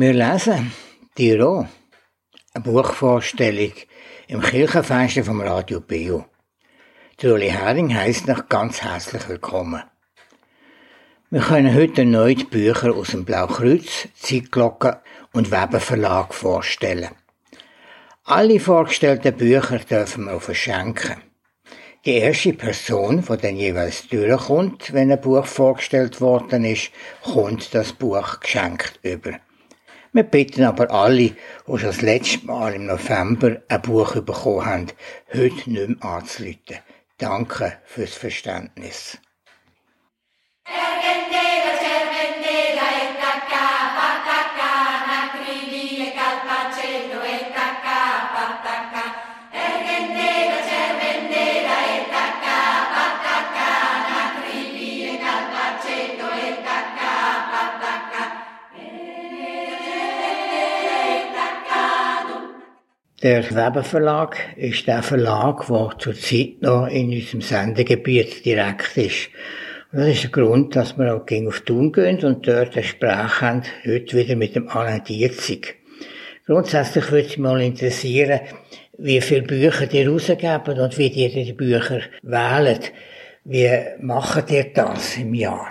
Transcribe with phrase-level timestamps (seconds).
[0.00, 0.70] Wir lesen
[1.16, 1.66] Tiro,
[2.54, 3.72] eine Buchvorstellung
[4.28, 6.24] im Kirchenfenster vom Radio Bio.
[7.20, 9.82] Ueli Hering heisst noch ganz herzlich willkommen.
[11.30, 15.00] Wir können heute erneut Bücher aus dem Blaukreuz, Zeitglocke
[15.32, 17.10] und Weber Verlag vorstellen.
[18.22, 21.16] Alle vorgestellten Bücher dürfen wir verschenken.
[22.04, 26.92] Die erste Person, die dann jeweils durchkommt, wenn ein Buch vorgestellt worden ist,
[27.24, 29.40] kommt das Buch geschenkt über.
[30.12, 31.34] Wir bitten aber alle, die
[31.66, 34.86] schon das letzte Mal im November ein Buch bekommen haben,
[35.34, 36.78] heute nicht mehr anzuleiten.
[37.18, 39.18] Danke fürs Verständnis.
[63.20, 69.30] Der Weber Verlag ist der Verlag, der zurzeit noch in unserem Sendegebiet direkt ist.
[69.90, 73.40] Und das ist der Grund, dass wir auch auf Thun gehen und dort ein Gespräch
[73.40, 75.78] haben, heute wieder mit dem Alain Dietzig.
[76.46, 78.38] Grundsätzlich würde es mich mal interessieren,
[78.98, 82.78] wie viele Bücher ihr rausgeben und wie ihr die Bücher wählen.
[83.42, 83.68] Wie
[84.00, 85.68] macht ihr das im Jahr?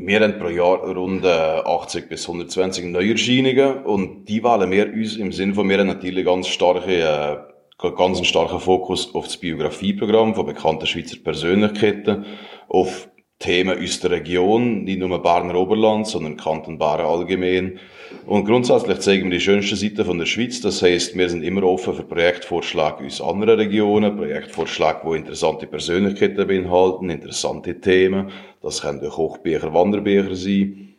[0.00, 5.32] Wir haben pro Jahr rund 80 bis 120 Neuerscheinungen und die wählen wir uns im
[5.32, 10.36] Sinne von, wir haben natürlich ganz starke, äh, ganz einen starken Fokus auf das Biografieprogramm
[10.36, 12.26] von bekannten Schweizer Persönlichkeiten,
[12.68, 13.08] auf
[13.40, 17.80] Themen aus der Region, nicht nur Berner Oberland, sondern Kanton Bern allgemein.
[18.26, 20.60] Und grundsätzlich zeigen wir die schönsten Seiten von der Schweiz.
[20.60, 26.46] Das heißt, wir sind immer offen für Projektvorschläge aus anderen Regionen, Projektvorschläge, die interessante Persönlichkeiten
[26.46, 28.30] beinhalten, interessante Themen.
[28.62, 30.94] Das können durch Hochbücher, Wanderbücher sein.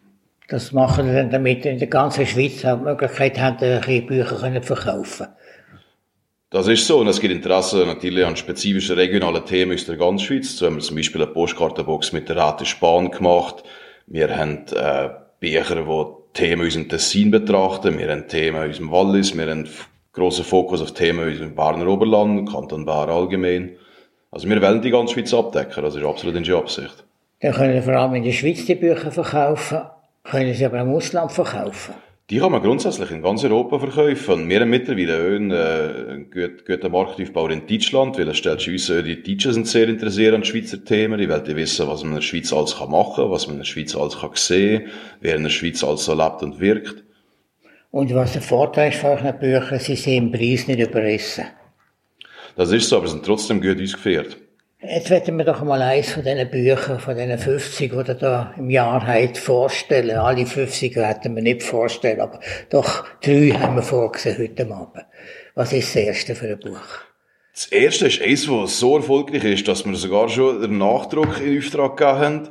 [0.47, 4.75] Das machen wir dann, damit in der ganzen Schweiz auch die Möglichkeit haben, Bücher zu
[4.75, 5.27] verkaufen
[6.49, 6.99] das ist so.
[6.99, 10.58] Und es gibt Interesse natürlich an spezifischen regionalen Themen aus der ganzen Schweiz.
[10.58, 13.64] So haben wir zum Beispiel eine Postkartenbox mit der Rate Spahn gemacht.
[14.08, 15.09] Wir haben äh,
[15.39, 18.00] Bücher, die Themen aus dem Tessin betrachten.
[18.00, 19.38] Wir haben Themen aus dem Wallis.
[19.38, 19.67] Wir haben
[20.14, 23.76] grossen Fokus auf Themen aus dem Berner Oberland, Kanton Bern allgemein.
[24.32, 25.83] Also wir wollen die ganze Schweiz abdecken.
[25.83, 27.04] Das ist absolut unsere Absicht.
[27.42, 29.82] Dann können wir vor allem in der Schweiz die Bücher verkaufen,
[30.23, 31.95] können sie aber im Ausland verkaufen.
[32.29, 34.47] Die kann man grundsätzlich in ganz Europa verkaufen.
[34.49, 38.87] Wir haben mittlerweile auch einen, äh, einen guten Marktaufbau in Deutschland, weil es stellt uns,
[38.89, 41.17] äh, die Deutschen sind sehr interessiert an Schweizer Themen.
[41.17, 43.65] Die wollen wissen, was man in der Schweiz alles kann machen, was man in der
[43.65, 44.89] Schweiz alles kann sehen,
[45.21, 47.03] wer in der Schweiz alles so lebt und wirkt.
[47.89, 51.45] Und was der Vorteil ist von euren Büchern, sie sind im Preis nicht überrissen.
[52.55, 54.37] Das ist so, aber sie sind trotzdem gut ausgeführt.
[54.81, 58.69] Jetzt werden wir doch mal eins von diesen Büchern, von diesen 50, die da im
[58.69, 60.17] Jahr habt, vorstellen.
[60.17, 65.05] Alle 50 hätten wir nicht vorstellen, aber doch drei haben wir vorgesehen heute Abend.
[65.53, 66.79] Was ist das erste für ein Buch?
[67.53, 71.57] Das erste ist eins, das so erfolgreich ist, dass wir sogar schon den Nachdruck in
[71.57, 72.49] Auftrag gegeben haben.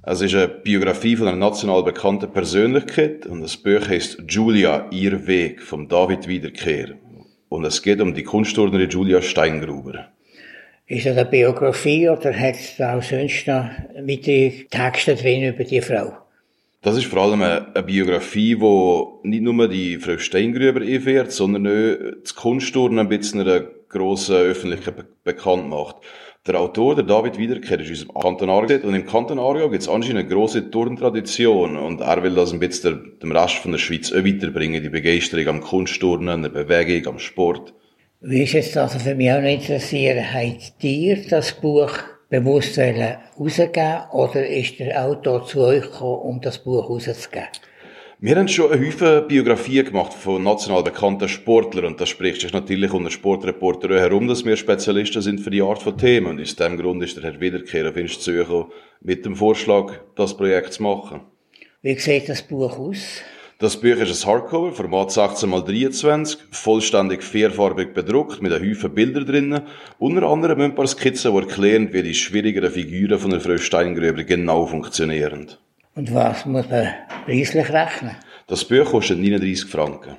[0.00, 5.26] Es ist eine Biografie von einer national bekannten Persönlichkeit und das Buch heißt Julia, ihr
[5.26, 6.94] Weg, von David Wiederkehr.
[7.50, 10.15] Und es geht um die Kunstturnerin Julia Steingruber.
[10.88, 13.68] Ist das eine Biografie oder hat es auch sonst noch
[14.02, 16.12] weitere Texte drin über die Frau?
[16.82, 21.66] Das ist vor allem eine, eine Biografie, die nicht nur die Frau Steingruber einfährt, sondern
[21.66, 25.96] auch das Kunstturnen ein bisschen einer grossen Öffentlichkeit bekannt macht.
[26.46, 29.82] Der Autor, der David Wiederkehr, ist aus dem Kanton Aargau und im Kanton Aargau gibt
[29.82, 33.80] es anscheinend eine grosse Turntradition und er will das ein bisschen dem Rest von der
[33.80, 37.74] Schweiz auch weiterbringen, die Begeisterung am Kunstturnen, der Bewegung, am Sport.
[38.20, 41.92] Wie ist es also für mich auch noch interessieren, habt ihr das Buch
[42.30, 47.48] bewusst rausgeben oder ist der Autor zu euch gekommen, um das Buch rauszugeben?
[48.18, 52.54] Wir haben schon eine Haufen Biografien gemacht von national bekannten Sportlern und das spricht sich
[52.54, 56.56] natürlich unter Sportreporter herum, dass wir Spezialisten sind für die Art von Themen und aus
[56.56, 58.70] dem Grund ist der Herr Wiederkehr auf uns zu
[59.02, 61.20] mit dem Vorschlag, das Projekt zu machen.
[61.82, 63.20] Wie sieht das Buch aus?
[63.58, 69.62] Das Buch ist ein Hardcover, Format 16x23, vollständig vierfarbig bedruckt, mit einem Haufen Bilder drinnen.
[69.98, 74.24] Unter anderem ein paar Skizzen, die erklären, wie die schwierigeren Figuren von der Frau Steingröber
[74.24, 75.52] genau funktionieren.
[75.94, 76.92] Und was muss man
[77.24, 78.16] preislich rechnen?
[78.46, 80.16] Das Buch kostet 39 Franken.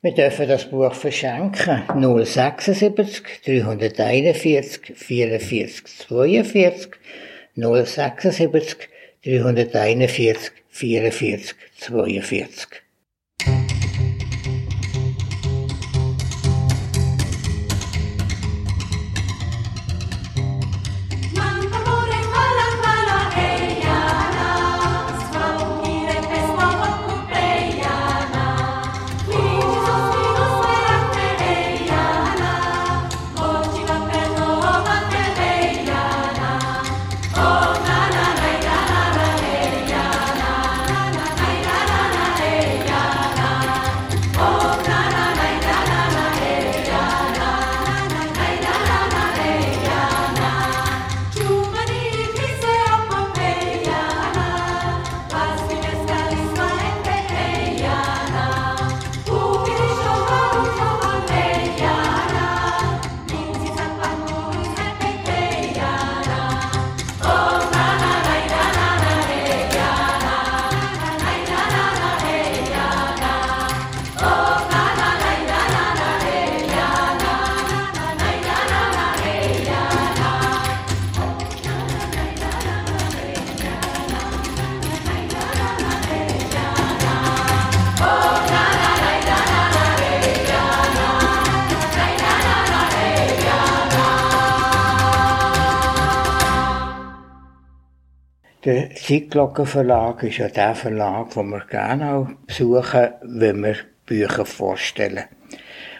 [0.00, 1.82] Wir dürfen das Buch verschenken.
[2.00, 6.90] 076 341 44 42
[7.56, 8.88] 076
[9.24, 12.66] 341 44 42.
[12.66, 12.79] Der
[99.10, 103.74] Zeitglockenverlag ist ja der Verlag, den wir gerne auch besuchen, wenn wir
[104.06, 105.24] Bücher vorstellen.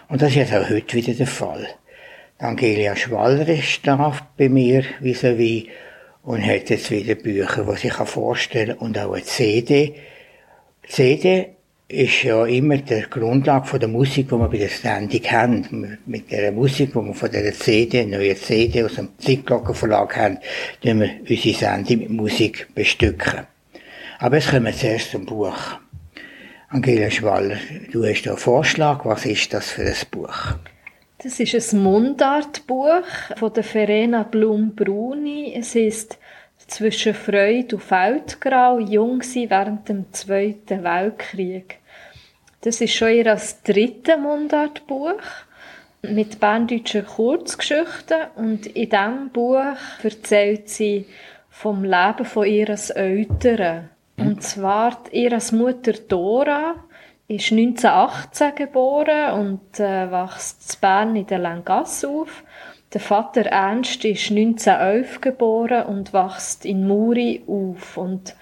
[0.09, 1.67] Und das ist jetzt auch heute wieder der Fall.
[2.39, 5.67] Angelia Schwaller ist da bei mir vis-à-vis
[6.23, 9.97] und hat jetzt wieder Bücher, die ich vorstellen kann und auch eine CD.
[10.87, 11.57] CD
[11.91, 15.99] ist ja immer die Grundlage von der Musik, die wir bei der Sendung haben.
[16.07, 20.39] Mit der Musik, die wir von der CD, neue CD aus dem Zeitglockenverlag haben,
[20.83, 23.47] tun wir unsere Sendung mit Musik bestücken.
[24.21, 25.57] Aber jetzt kommen wir zuerst zum Buch.
[26.69, 27.57] Angela Schwaller,
[27.91, 29.05] du hast einen Vorschlag.
[29.05, 30.55] Was ist das für ein Buch?
[31.19, 33.03] Das ist ein Mundartbuch
[33.37, 35.55] von der Verena Blum-Bruni.
[35.59, 36.19] Es ist
[36.69, 41.80] zwischen Freude und Feldgrau, jung sie während dem Zweiten Weltkrieg.
[42.63, 45.23] Das ist schon ihr als dritte Mundartbuch
[46.03, 51.07] mit berndeutschen Kurzgeschichten und in diesem Buch erzählt sie
[51.49, 53.89] vom Leben von ihres Eltern.
[54.19, 56.75] Und zwar ihre Mutter Dora
[57.29, 62.45] ist 1918 geboren und äh, wächst in Bern in der Langasse auf.
[62.93, 67.97] Der Vater Ernst ist 1911 geboren und wächst in Muri auf.
[67.97, 68.35] Und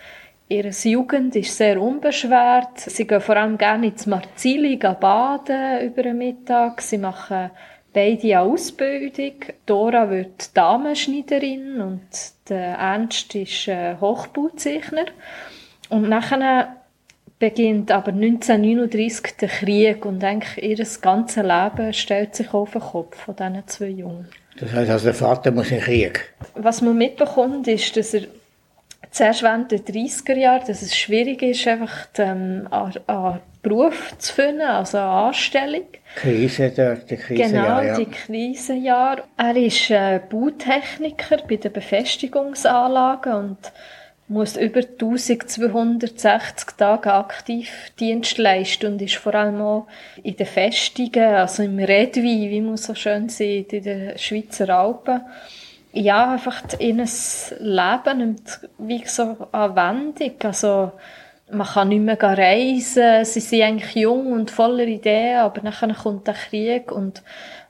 [0.50, 2.78] Ihre Jugend ist sehr unbeschwert.
[2.78, 6.80] Sie gehen vor allem gerne ins Marzili baden über den Mittag.
[6.80, 7.50] Sie machen
[7.92, 9.34] beide eine Ausbildung.
[9.66, 12.08] Dora wird Damenschneiderin und
[12.48, 15.06] der Ernst ist äh, Hochbauzeichner.
[15.90, 16.76] Und nachher
[17.38, 23.16] beginnt aber 1939 der Krieg und eigentlich ihr ganzes Leben stellt sich auf den Kopf
[23.16, 24.28] von diesen zwei Jungen.
[24.58, 26.34] Das heißt, also der Vater muss in den Krieg?
[26.54, 28.22] Was man mitbekommt, ist, dass er
[29.10, 34.62] zuerst während der 30er Jahre, dass es schwierig ist, einfach ähm, einen Beruf zu finden,
[34.62, 35.86] also eine Anstellung.
[36.14, 37.82] Krise dort, die Krisenjahre.
[37.82, 39.24] Genau, die Krisenjahre.
[39.36, 43.72] Er ist äh, Bautechniker bei den Befestigungsanlagen und
[44.28, 49.86] muss über 1260 Tage aktiv Dienst leisten und ist vor allem auch
[50.22, 55.22] in den Festungen, also im Redwein, wie man so schön sieht, in den Schweizer Alpen,
[56.00, 57.10] ja, einfach in ein
[57.58, 60.34] Leben nimmt wie so eine Wendung.
[60.44, 60.92] Also,
[61.50, 66.26] man kann nicht mehr reisen, sie sind eigentlich jung und voller Ideen, aber dann kommt
[66.26, 67.22] der Krieg und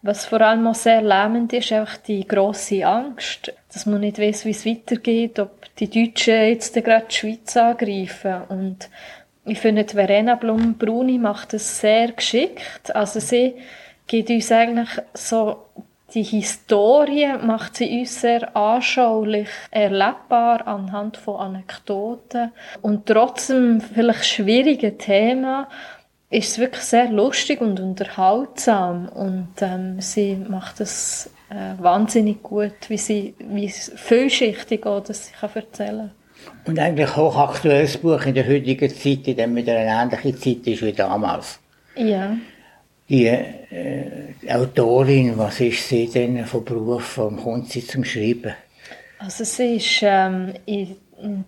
[0.02, 4.44] was vor allem auch sehr lähmend ist, einfach die grosse Angst, dass man nicht weiß,
[4.46, 8.88] wie es weitergeht, ob die Deutschen jetzt gerade die Schweiz angreifen und
[9.44, 12.94] ich finde, Verena Blum-Bruni macht das sehr geschickt.
[12.94, 13.54] Also sie
[14.06, 15.64] gibt uns eigentlich so
[16.14, 22.52] die Historie macht sie uns sehr anschaulich erlebbar anhand von Anekdoten.
[22.80, 25.66] Und trotzdem vielleicht schwierige Themen
[26.30, 29.08] ist es wirklich sehr lustig und unterhaltsam.
[29.08, 35.34] Und ähm, sie macht es äh, wahnsinnig gut, wie sie wie vielschichtig auch das sie
[35.34, 36.10] kann erzählen.
[36.66, 40.82] Und eigentlich hochaktuelles Buch in der heutigen Zeit, in dem mit einer ähnlichen Zeit ist
[40.82, 41.58] wie damals.
[41.96, 42.34] Ja
[43.08, 48.54] die äh, Autorin, was ist sie denn von Beruf, warum kommt sie zum Schreiben?
[49.18, 50.96] Also sie ist ähm, in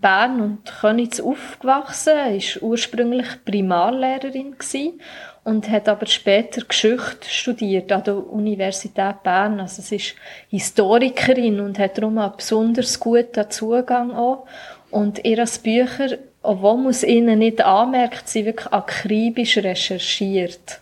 [0.00, 5.00] Bern und Königs aufgewachsen, ist ursprünglich Primarlehrerin gewesen
[5.44, 9.60] und hat aber später Geschichte studiert an der Universität Bern.
[9.60, 10.14] Also sie ist
[10.48, 14.46] Historikerin und hat darum einen besonders guten Zugang auch.
[14.90, 20.80] Und ihre Bücher, obwohl man es ihnen nicht anmerkt, sie wirklich akribisch recherchiert.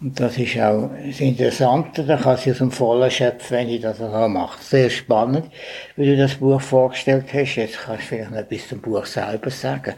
[0.00, 3.80] Und das ist auch das Interessante, da kann sie aus dem Vollen schöpfen, wenn ich
[3.80, 4.62] das auch mache.
[4.62, 5.50] Sehr spannend,
[5.96, 7.56] wie du das Buch vorgestellt hast.
[7.56, 9.94] Jetzt kannst du vielleicht noch etwas zum Buch selber sagen.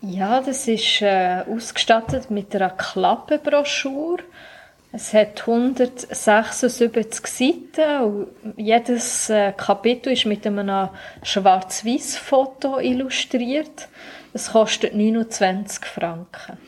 [0.00, 4.22] Ja, das ist äh, ausgestattet mit einer Klappenbroschüre.
[4.92, 10.88] Es hat 176 Seiten und jedes äh, Kapitel ist mit einem
[11.22, 13.88] Schwarz-Weiß-Foto illustriert.
[14.32, 16.58] Es kostet 29 Franken.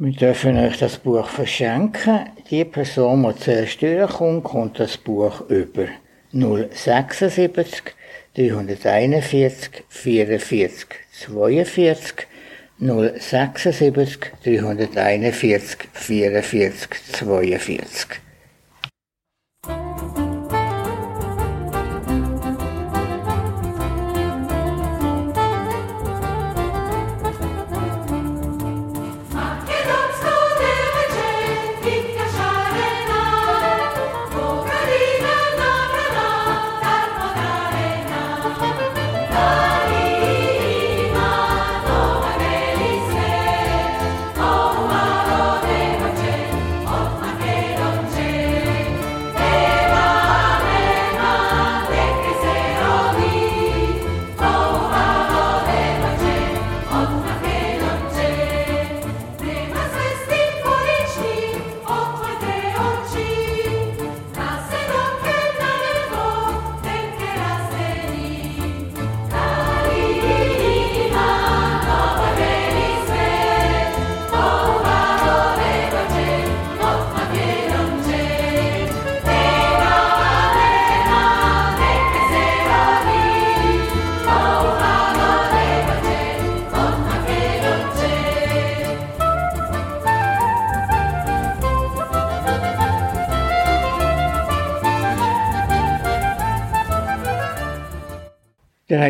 [0.00, 2.26] Wir dürfen euch das Buch verschenken.
[2.48, 5.88] Die Person, die zuerst durchkommt, kommt das Buch über
[6.30, 7.82] 076
[8.36, 12.28] 341 44 42
[12.78, 18.27] 076 341 44 42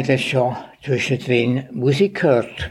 [0.09, 2.71] Jetzt schon zwischendrin Musik gehört.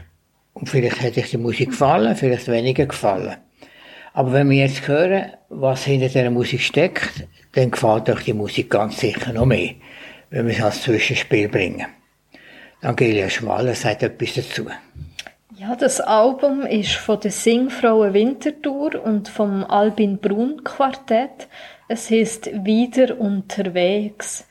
[0.54, 3.36] Und vielleicht hätte ich die Musik gefallen, vielleicht weniger gefallen.
[4.12, 8.70] Aber wenn wir jetzt hören, was hinter dieser Musik steckt, dann gefällt euch die Musik
[8.70, 9.74] ganz sicher noch mehr,
[10.30, 11.86] wenn wir es als Zwischenspiel bringen.
[12.82, 14.66] Angelia Schwaller sagt etwas dazu.
[15.56, 21.46] Ja, das Album ist von der Singfrauen Winterthur und vom Albin Brun Quartett.
[21.86, 24.44] Es heißt Wieder unterwegs.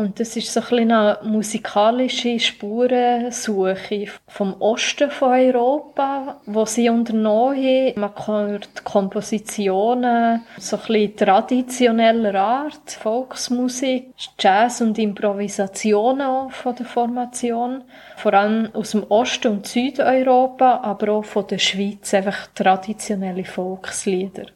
[0.00, 7.58] Und das ist so ein eine musikalische Spurensuche vom Osten von Europa, wo sie unternommen
[7.58, 8.00] haben.
[8.00, 17.84] Man hört Kompositionen so ein traditioneller Art, Volksmusik, Jazz und Improvisationen von der Formation.
[18.16, 24.46] Vor allem aus dem Osten und Südeuropa, aber auch von der Schweiz, einfach traditionelle Volkslieder.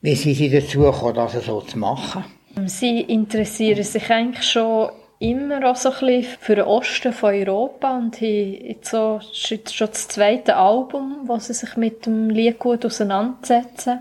[0.00, 2.24] Wie sind Sie dazu gekommen, das so zu machen?
[2.66, 4.90] Sie interessieren sich eigentlich schon
[5.20, 9.76] immer auch so ein bisschen für den Osten von Europa und haben jetzt so, jetzt
[9.76, 14.00] schon das zweite Album, wo sie sich mit dem Lied gut auseinandersetzen.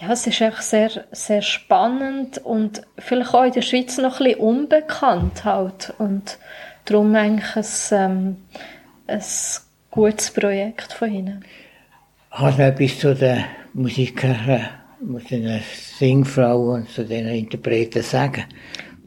[0.00, 4.26] Ja, es ist echt sehr, sehr spannend und vielleicht auch in der Schweiz noch ein
[4.26, 6.38] bisschen unbekannt halt und
[6.84, 8.36] darum eigentlich ein, ähm,
[9.08, 9.22] ein
[9.90, 11.44] gutes Projekt von ihnen.
[12.30, 13.44] Hast du etwas zu den
[13.74, 14.68] Musikern
[15.04, 15.60] muss den
[15.98, 18.44] Singfrauen und zu den Interpreten sagen?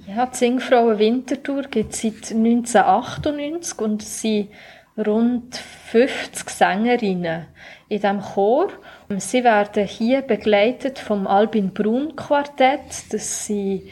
[0.08, 4.50] Ja, die Singfrauen Winterthur gibt es seit 1998 und es sind
[4.98, 7.48] rund 50 Sängerinnen
[7.90, 8.70] in diesem Chor.
[9.18, 13.12] Sie werden hier begleitet vom Albin Brun Quartett.
[13.12, 13.84] Das sind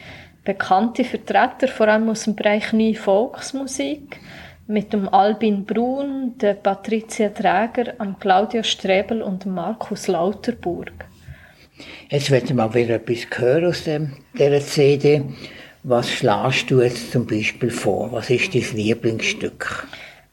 [0.44, 4.20] bekannte Vertreter, vor allem aus dem Bereich Neue Volksmusik.
[4.66, 10.92] Mit dem Albin Brun, der Patricia Träger, am Claudia Strebel und Markus Lauterburg.
[12.10, 15.22] Jetzt werden wir mal wieder etwas hören aus dem, dieser CD.
[15.82, 18.12] Was schlägst du jetzt zum Beispiel vor?
[18.12, 19.86] Was ist dein Lieblingsstück?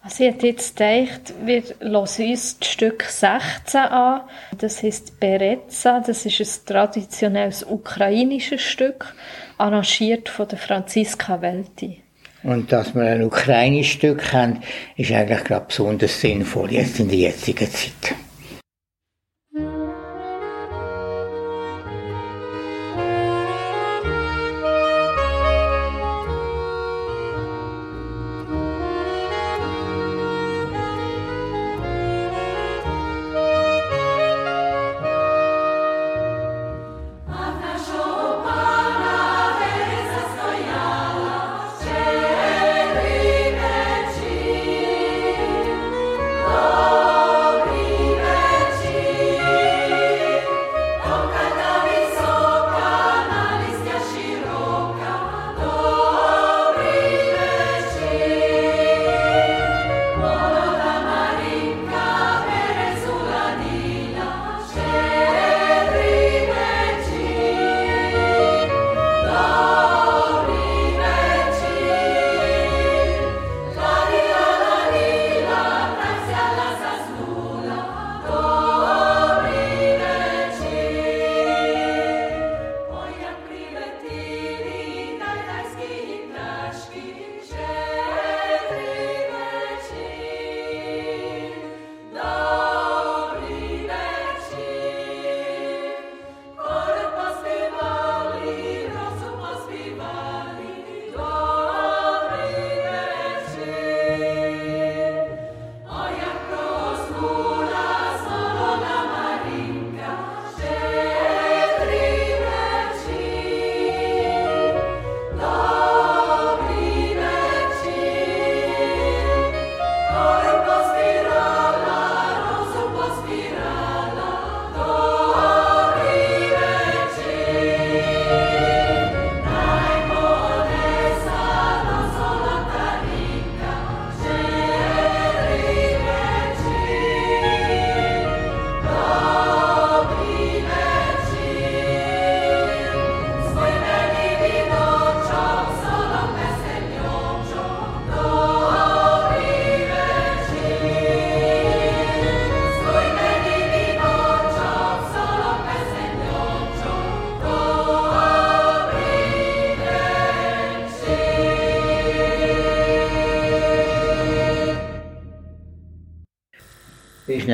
[0.04, 4.22] Also ich hätte jetzt gedacht, wir hören uns das Stück 16 an.
[4.58, 6.00] Das heißt Bereza.
[6.00, 9.14] Das ist ein traditionelles ukrainisches Stück,
[9.58, 12.02] arrangiert von der Franziska Welti.
[12.44, 14.62] Und dass wir ein ukrainisches Stück haben,
[14.98, 18.16] ist eigentlich gerade besonders sinnvoll jetzt in der jetzigen Zeit.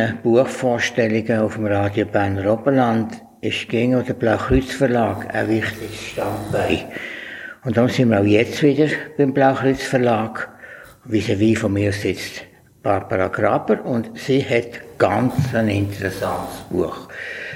[0.07, 6.85] Unseren Buchvorstellungen auf dem Radio Berner Oberland ist gegen der Blaukreuz Verlag ein wichtiges Standbein.
[7.65, 8.87] Und darum sind wir auch jetzt wieder
[9.17, 10.49] beim Blaukreuz Verlag
[11.05, 12.43] Vis-à-vis von mir sitzt
[12.83, 17.07] Barbara Graber und sie hat ganz ein interessantes Buch.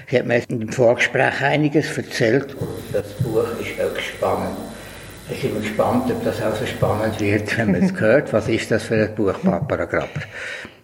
[0.10, 4.58] Sie hat mir im Vorgespräch einiges erzählt und das Buch ist höchst spannend.
[5.30, 8.34] Ich bin gespannt, ob das auch so spannend wird, wenn man es hört.
[8.34, 10.22] Was ist das für ein Buch, Barbara Graber?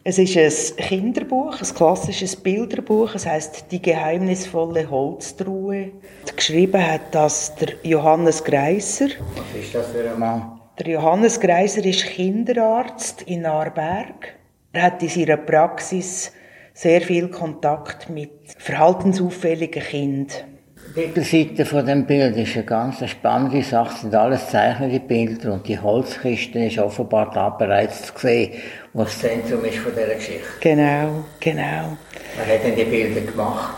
[0.10, 3.13] Es ist ein Kinderbuch, ein klassisches Bilderbuch.
[3.15, 5.91] Es heißt Die geheimnisvolle Holztruhe.
[6.34, 9.08] Geschrieben hat das der Johannes Greiser.
[9.08, 10.62] Was ist das für ein Mann?
[10.80, 14.38] Der Johannes Greiser ist Kinderarzt in Aarberg.
[14.72, 16.32] Er hat in seiner Praxis
[16.74, 20.57] sehr viel Kontakt mit verhaltensauffälligen Kindern.
[20.98, 23.94] Die Titelseite von dem Bild ist eine ganz spannende Sache.
[23.94, 28.54] Es sind alles zeichnete Bilder und die Holzkiste ist offenbar da bereits zu sehen,
[28.94, 30.48] wo das Zentrum ist von dieser Geschichte.
[30.60, 31.98] Genau, genau.
[32.36, 33.76] Wer hat denn die Bilder gemacht?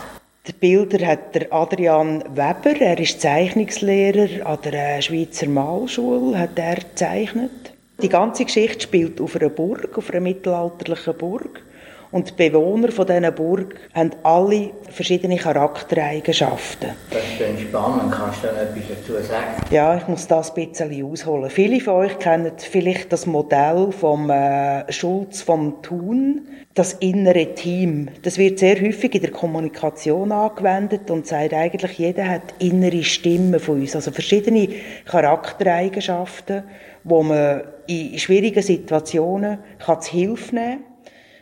[0.47, 6.75] Die Bilder hat der Adrian Weber, er ist Zeichnungslehrer an der Schweizer Malschule, hat er
[6.75, 7.73] gezeichnet.
[8.01, 11.63] Die ganze Geschichte spielt auf einer Burg, auf einer mittelalterlichen Burg.
[12.11, 16.89] Und die Bewohner von dieser Burg haben alle verschiedene Charaktereigenschaften.
[17.11, 18.11] Das ist spannend.
[18.11, 19.45] Kannst du da etwas dazu sagen?
[19.69, 21.51] Ja, ich muss das ein bisschen ausholen.
[21.51, 28.09] Viele von euch kennen vielleicht das Modell vom äh, Schulz vom Thun, das innere Team.
[28.23, 33.59] Das wird sehr häufig in der Kommunikation angewendet und sagt eigentlich, jeder hat innere Stimmen
[33.59, 34.69] von uns, also verschiedene
[35.05, 36.63] Charaktereigenschaften,
[37.03, 40.88] wo man in schwierigen Situationen kann zu Hilfe nehmen kann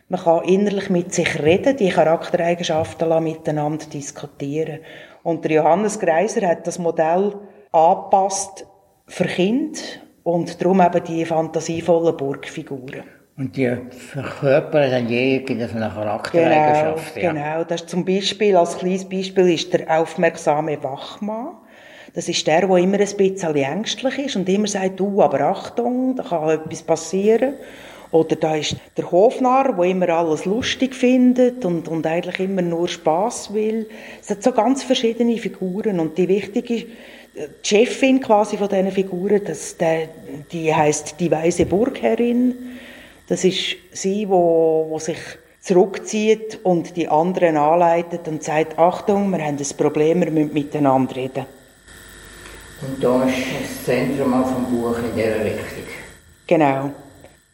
[0.10, 4.80] man kann innerlich mit sich reden, die Charaktereigenschaften miteinander diskutieren.
[5.24, 7.34] Und der Johannes Greiser hat das Modell
[7.72, 8.66] angepasst
[9.08, 9.80] für Kinder
[10.24, 13.04] und darum eben die fantasievollen Burgfiguren.
[13.38, 17.16] Und die verkörpern dann jede eine Charaktereigenschaft.
[17.16, 17.54] Genau, ja.
[17.54, 17.64] genau.
[17.66, 21.50] Das ist zum Beispiel, als kleines Beispiel ist der aufmerksame Wachmann.
[22.16, 26.16] Das ist der, der immer ein bisschen ängstlich ist und immer sagt, du, aber Achtung,
[26.16, 27.54] da kann etwas passieren.
[28.12, 32.88] Oder da ist der Hofnarr, der immer alles lustig findet und, und eigentlich immer nur
[32.88, 33.88] Spaß will.
[34.22, 36.86] Es hat so ganz verschiedene Figuren und die wichtige
[37.38, 40.10] die Chefin quasi von diesen Figuren, das, der,
[40.52, 42.56] die heißt die weise Burgherrin.
[43.28, 45.20] Das ist sie, wo, wo sich
[45.62, 51.16] zurückzieht und die anderen anleitet und sagt, Achtung, wir haben ein Problem, wir müssen miteinander
[51.16, 51.46] reden.
[52.82, 55.84] Und da ist das Zentrum auch vom Buch in dieser Richtung.
[56.46, 56.92] Genau.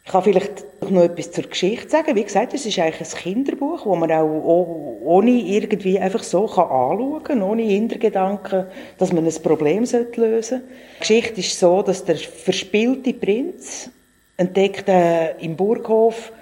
[0.05, 2.15] Ich kann vielleicht noch etwas zur Geschichte sagen.
[2.15, 7.23] Wie gesagt, es ist eigentlich ein Kinderbuch, wo man auch ohne irgendwie einfach so anschauen
[7.23, 8.65] kann, ohne Hintergedanken,
[8.97, 10.61] dass man ein Problem lösen sollte.
[10.95, 13.89] Die Geschichte ist so, dass der verspielte Prinz
[14.35, 16.33] entdeckt äh, im Burghof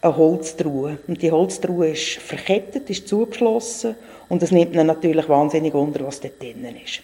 [0.00, 0.98] eine Holztruhe.
[1.06, 3.94] Und die Holztruhe ist verkettet, ist zugeschlossen
[4.28, 7.00] und es nimmt ihn natürlich wahnsinnig unter, was dort drinnen ist.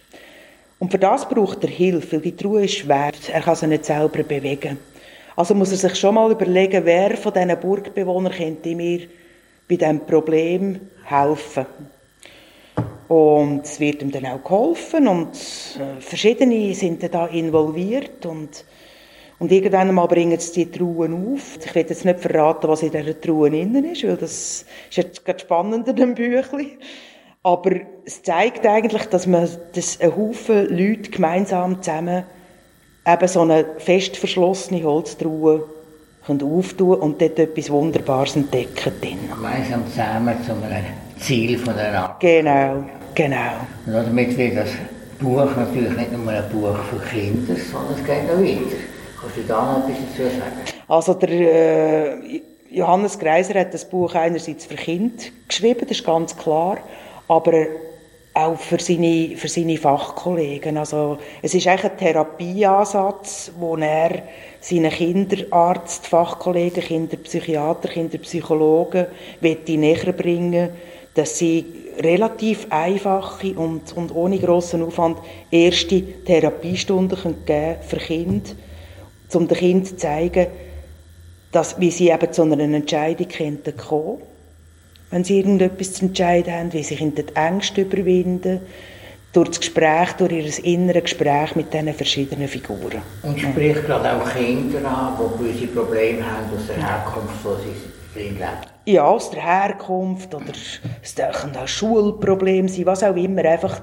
[0.81, 3.13] Und für das braucht er Hilfe, weil die Truhe ist schwer.
[3.33, 4.79] Er kann sie nicht selber bewegen.
[5.37, 9.01] Also muss er sich schon mal überlegen, wer von diesen Burgbewohnern könnte mir
[9.69, 11.67] bei diesem Problem helfen.
[13.09, 18.65] Und es wird ihm dann auch geholfen und äh, verschiedene sind dann da involviert und,
[19.41, 21.59] und irgendwann einmal bringen sie die Truhen auf.
[21.65, 25.25] Ich will jetzt nicht verraten, was in dieser Truhe innen ist, weil das ist jetzt
[25.25, 26.79] gerade spannender, dem Büchlein.
[27.43, 27.73] Aber
[28.05, 32.25] es zeigt eigentlich, dass man dass ein Haufen Leute gemeinsam zusammen
[33.13, 35.65] eben so eine fest verschlossene Holztruhe
[36.29, 39.19] auftun und dort etwas Wunderbares entdecken drin.
[39.29, 40.85] Gemeinsam zusammen zu einem
[41.19, 42.21] Ziel von der Art.
[42.21, 43.53] Genau, genau.
[43.87, 44.71] Und damit wird das
[45.19, 48.77] Buch natürlich nicht nur ein Buch für Kinder, sondern es geht noch weiter.
[49.21, 50.53] Kannst du da noch etwas dazu sagen?
[50.89, 56.37] Also der äh, Johannes Greiser hat das Buch einerseits für Kinder geschrieben, das ist ganz
[56.37, 56.79] klar,
[57.29, 57.67] aber
[58.33, 60.77] auch für seine, für seine Fachkollegen.
[60.77, 64.23] Also, es ist eigentlich ein Therapieansatz, wo er
[64.61, 69.07] seinen Kinderarzt, Fachkollegen, Kinderpsychiater, Kinderpsychologen
[69.41, 70.71] näher bringen
[71.15, 71.67] dass sie
[71.99, 75.19] relativ einfache und, und ohne grossen Aufwand
[75.51, 78.51] erste Therapiestunden geben können für Kinder,
[79.35, 80.47] um den Kindern zu zeigen,
[81.53, 84.23] dass, wie sie eben zu einer Entscheidung kommen können
[85.11, 88.61] wenn sie irgendetwas zu entscheiden haben, wie sie die Ängste überwinden,
[89.33, 93.03] durch das Gespräch, durch ihr inneres Gespräch mit diesen verschiedenen Figuren.
[93.23, 98.19] Und spricht gerade auch Kinder an, die gewisse Probleme haben aus der Herkunft, wo sie
[98.19, 98.49] drin leben.
[98.87, 100.47] Ja, aus der Herkunft oder
[101.03, 103.83] es können auch Schulprobleme sein, was auch immer, einfach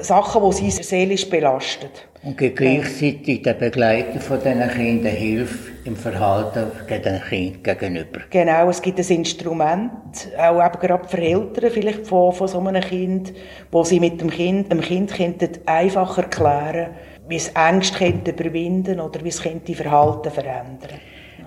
[0.00, 2.07] Sachen, die sie seelisch belastet.
[2.22, 8.20] Und gleichzeitig der Begleiter von diesen Kindern hilft im Verhalten den Kind gegenüber.
[8.30, 9.92] Genau, es gibt ein Instrument,
[10.36, 13.32] auch eben gerade für Eltern vielleicht von, von so einem Kind,
[13.70, 16.88] wo sie mit dem Kind, dem Kind einfach erklären
[17.28, 20.98] wie es Ängste könnte überwinden oder wie es könnte Verhalten verändern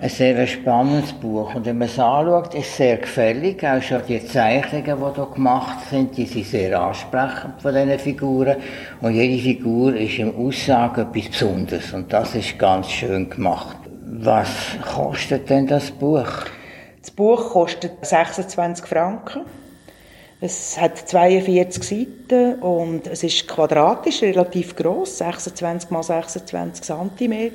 [0.02, 1.54] ein sehr spannendes Buch.
[1.54, 3.64] Und wenn man es anschaut, ist es sehr gefällig.
[3.64, 8.58] Auch schon die Zeichnungen, die hier gemacht sind, die sind sehr ansprechend von diesen Figuren.
[9.00, 11.94] Und jede Figur ist im Aussage etwas Besonderes.
[11.94, 13.78] Und das ist ganz schön gemacht.
[14.04, 14.50] Was
[14.92, 16.46] kostet denn das Buch?
[17.00, 19.42] Das Buch kostet 26 Franken.
[20.44, 27.52] Es hat 42 Seiten und es ist quadratisch, relativ groß, 26 x 26 cm,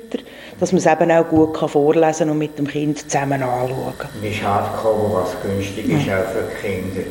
[0.57, 4.09] dass man es eben auch gut kann vorlesen und mit dem Kind zusammen anschauen kann.
[4.23, 7.01] Es ist Hardcover, was günstig ist, auch für Kinder.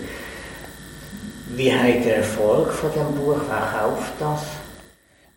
[1.55, 3.43] Wie hat der Erfolg von dem Buch?
[3.47, 4.47] Wer kauft das?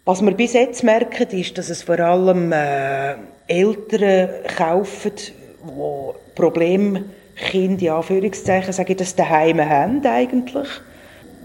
[0.05, 3.15] Was wir bis jetzt merken, ist, dass es vor allem äh,
[3.47, 7.03] Eltern kaufen, die Probleme
[7.39, 10.67] Kinder, in Anführungszeichen, sage ich, das daheim haben eigentlich,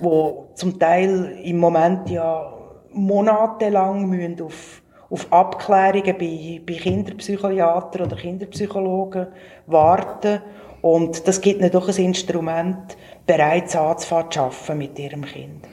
[0.01, 2.53] wo zum Teil im Moment ja
[2.93, 9.29] monatelang müssen auf, auf Abklärungen bei, bei Kinderpsychiatern oder Kinderpsychologen
[9.67, 10.41] warten
[10.85, 15.65] und das gibt ihnen doch ein Instrument, bereits anzufangen zu arbeiten mit ihrem Kind.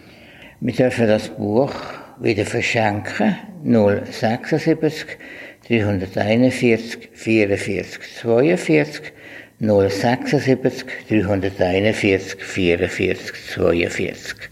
[0.62, 1.74] Wir dürfen das Buch
[2.22, 3.36] wieder verschenken.
[3.64, 5.18] 076
[5.68, 9.14] 341 44 42
[9.62, 14.51] 076 341 44 42.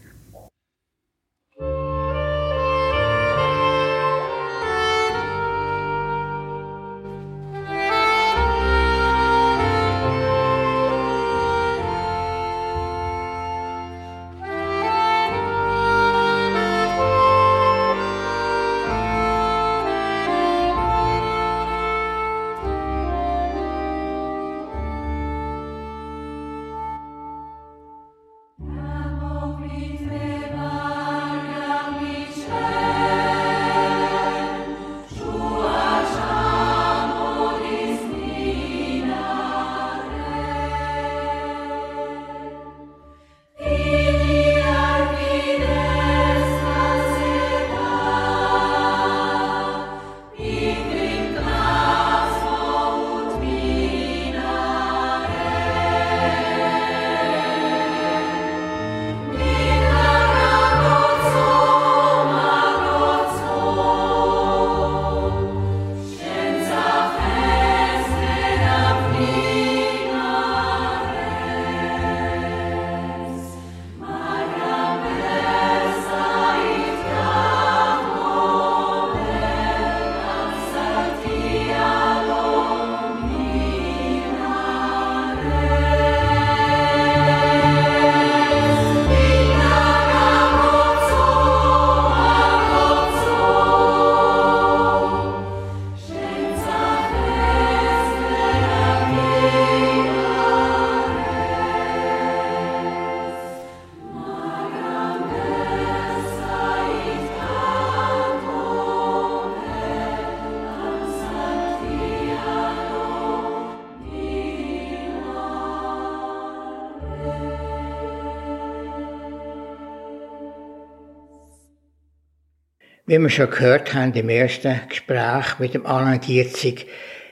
[123.10, 126.86] Wie wir schon gehört haben im ersten Gespräch mit dem Alain Gierzig,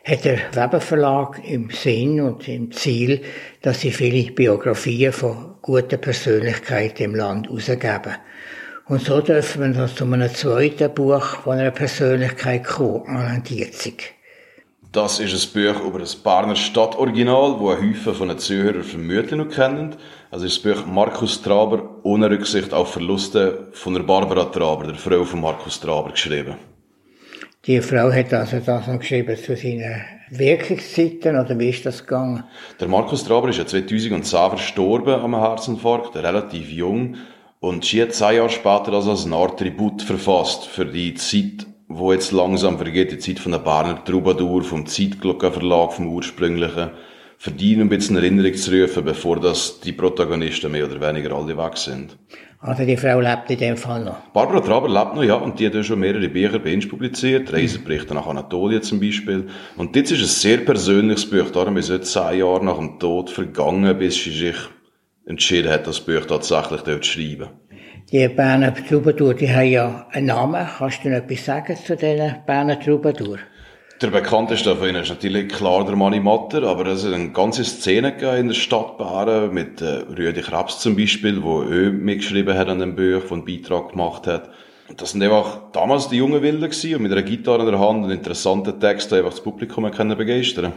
[0.04, 3.22] hat der Weber Verlag im Sinn und im Ziel,
[3.62, 8.16] dass sie viele Biografien von guten Persönlichkeiten im Land herausgeben.
[8.86, 14.17] Und so dürfen wir dann zu einem zweiten Buch von einer Persönlichkeit kommen, Alain Gierzig.
[14.92, 19.32] Das ist ein Buch über das Berner Stadtoriginal, wo ein Häufchen von den Zuhörern vermutlich
[19.32, 19.96] noch kennen.
[20.32, 24.96] Also ist das Buch Markus Traber ohne Rücksicht auf Verluste von der Barbara Traber, der
[24.96, 26.56] Frau von Markus Traber, geschrieben.
[27.66, 32.46] Die Frau hat also das noch geschrieben zu seinen Wirkungszeiten, oder wie ist das gegangen?
[32.80, 37.18] Der Markus Traber ist ja 2010 verstorben am Herzinfarkt, relativ jung.
[37.60, 41.66] Und sie hat zwei Jahre später das als eine Art Tribut verfasst für die Zeit,
[41.88, 46.92] wo jetzt langsam vergeht, die Zeit von der Berner Troubadour, vom Zeitglockenverlag, vom ursprünglichen
[47.38, 51.78] verdienen, ein bisschen Erinnerung zu rufen, bevor das die Protagonisten mehr oder weniger alle weg
[51.78, 52.18] sind.
[52.60, 54.18] Also die Frau lebt in dem Fall noch?
[54.34, 57.54] Barbara Traber lebt noch, ja, und die hat ja schon mehrere Bücher bei uns publiziert,
[57.54, 59.48] Reiseberichte nach Anatolien zum Beispiel.
[59.78, 63.30] Und jetzt ist ein sehr persönliches Buch, darum ist es zehn Jahre nach dem Tod
[63.30, 64.56] vergangen, bis sie sich
[65.28, 67.50] entschieden hat, das Buch tatsächlich dort zu schreiben.
[68.10, 70.66] Die Berner Troubadour, die haben ja einen Namen.
[70.78, 73.40] Kannst du noch etwas sagen zu diesen Berner Troubadour?
[74.02, 77.66] Der bekannteste von ihnen ist natürlich klar der Manni Matter, aber es hat eine ganze
[77.66, 82.70] Szene in der Stadt Bären mit äh, Rüdi Krebs zum Beispiel, wo er mitgeschrieben hat
[82.70, 84.52] an dem Buch, von Beitrag gemacht hat.
[84.96, 88.06] Das sind einfach damals die jungen Wilden gewesen und mit einer Gitarre in der Hand
[88.06, 90.74] und interessanten Texten einfach das Publikum können begeistern.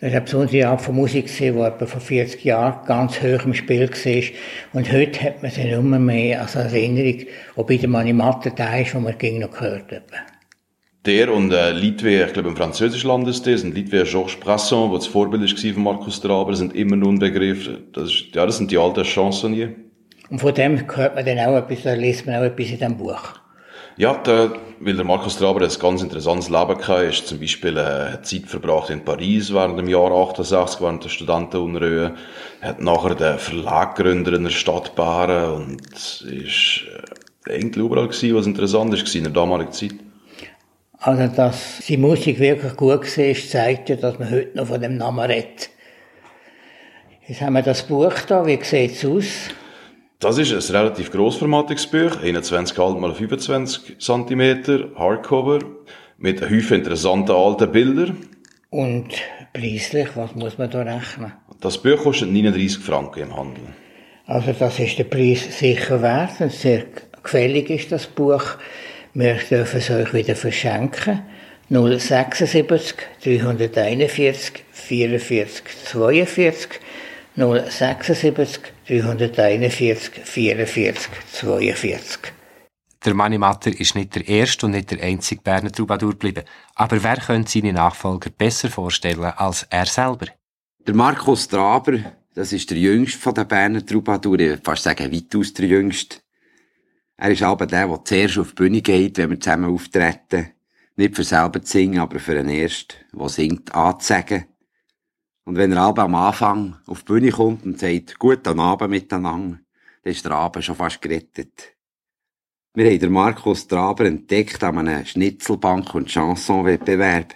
[0.00, 3.54] Das war so eine Art von Musik, die etwa vor 40 Jahren ganz hoch im
[3.54, 4.22] Spiel war.
[4.72, 8.94] Und heute hat man sie immer mehr als Erinnerung, ob bei dem Animaten da ist,
[8.94, 10.04] wo man gegen noch gehört hat.
[11.04, 14.92] Der und äh, Lied wie, ich glaube im französischen Landesstil, sind Lied wie Georges Brasson,
[14.92, 17.68] das das Vorbild war von Markus Traber, sind immer nur ein Begriff.
[17.92, 19.70] Das, ist, ja, das sind die alten Chansonniers.
[20.30, 22.96] Und von dem hört man dann auch etwas, da liest man auch etwas in diesem
[22.98, 23.40] Buch.
[23.98, 28.22] Ja, der, weil der Markus Traber ein ganz interessantes Leben hatte, ist zum Beispiel äh,
[28.22, 32.14] Zeit verbracht in Paris während dem Jahr 68, während der Studentenunruhe,
[32.60, 36.84] hat nachher den Verlag gegründet in der Stadt Baren und ist
[37.48, 39.94] äh, eigentlich überall gewesen, was interessant ist in der damaligen Zeit.
[41.00, 44.96] Also, dass die Musik wirklich gut war, zeigt ja, dass man heute noch von dem
[44.96, 45.70] Namen redet.
[47.26, 49.50] Jetzt haben wir das Buch da, wie sieht es aus?
[50.20, 55.60] Das ist ein relativ grossformatiges Buch, 21 mal 25 cm, Hardcover,
[56.16, 58.16] mit Häufen interessanten alten Bildern.
[58.70, 59.10] Und
[59.52, 61.34] preislich, was muss man da rechnen?
[61.60, 63.62] Das Buch kostet 39 Franken im Handel.
[64.26, 66.86] Also das ist der Preis sicher wert und sehr
[67.22, 68.42] gefällig ist das Buch.
[69.14, 71.22] Wir dürfen es euch wieder verschenken.
[71.70, 76.80] 076 341 44 42
[77.38, 82.32] 076 341 44 42.
[83.04, 86.42] Der Manni Matter ist nicht der erste und nicht der einzige Berner Troubadour geblieben.
[86.74, 90.26] Aber wer könnte seine Nachfolger besser vorstellen als er selber?
[90.84, 92.00] Der Markus Traber,
[92.34, 96.16] das ist der jüngste von den Berner Troubadour, ich würde fast sagen, weitaus der jüngste.
[97.16, 100.50] Er ist aber der, der zuerst auf die Bühne geht, wenn wir zusammen auftreten.
[100.96, 104.46] Nicht für selber zu singen, aber für den Ersten, der singt, anzusagen.
[105.48, 109.58] Und wenn er aber am Anfang auf die Bühne kommt und sagt, guten Abend miteinander,
[110.02, 111.74] dann ist der Abend schon fast gerettet.
[112.74, 117.34] Wir haben den Markus Traber entdeckt an einem Schnitzelbank- und Chansonwettbewerb.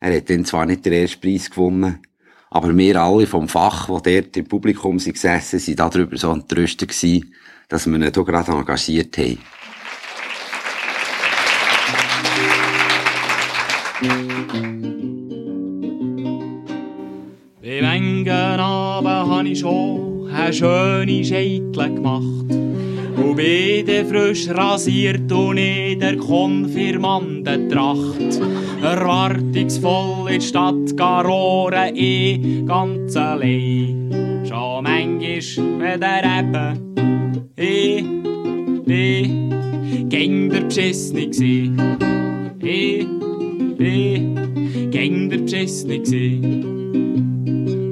[0.00, 2.02] Er hat dann zwar nicht den ersten Preis gewonnen,
[2.50, 6.90] aber wir alle vom Fach, die dort im Publikum sind gesessen, sind darüber so entrüstet
[6.90, 7.34] gewesen,
[7.70, 9.38] dass wir ihn hier gerade engagiert haben.
[14.02, 14.95] Wie
[19.46, 22.50] habe ich schon eine schöne Scheitle gemacht.
[23.16, 28.40] Und bin frisch rasiert und in der Konfirmandentracht.
[28.82, 34.42] Erwartungsvoll in die Stadt Garore, eh ganz allein.
[34.46, 38.02] Schon manchmal, wenn der eben, eh,
[38.88, 39.28] eh,
[40.08, 41.70] gäng der Beschissene gsi.
[42.62, 43.06] Eh,
[43.78, 44.20] eh,
[44.90, 46.85] gäng der Beschissene gsi.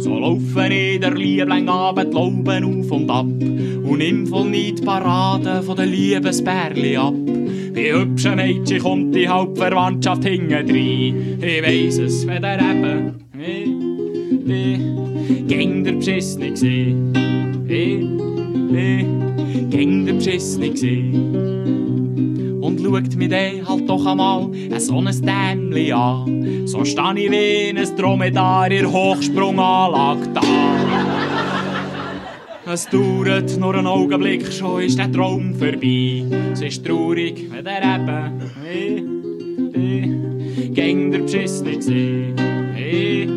[0.04, 5.62] So laufen in der Liebling Abend Lauben auf und ab und nimm voll nicht Parade
[5.62, 7.14] von den Liebesbärli ab.
[7.72, 11.38] Wie hübsche Mädchen kommt die Hauptverwandtschaft hinten rein.
[11.40, 16.94] Ich weiss es, wenn der eben, wie, wie, gäng der Beschissene gsi.
[17.64, 18.06] Wie,
[18.74, 19.06] wie,
[19.70, 21.53] gäng der Beschissene gsi.
[22.74, 26.66] Und schaut mich dann halt doch einmal ein so ein Dämli an.
[26.66, 30.40] So steh ich wie ein Dromedar in Hochsprunganlage da.
[32.66, 36.24] Es dauert nur einen Augenblick, schon ist der Traum vorbei.
[36.52, 39.04] Es ist traurig, wenn der eben, wie,
[39.72, 42.34] wie, gäng der Beschissene gsi.
[42.74, 43.28] Wie,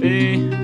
[0.00, 0.57] wie,